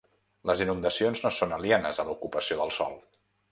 Les 0.49 0.63
inundacions 0.65 1.21
no 1.27 1.31
són 1.41 1.53
alienes 1.59 2.01
a 2.01 2.07
l'ocupació 2.09 2.61
del 2.65 2.77
sòl. 2.81 3.01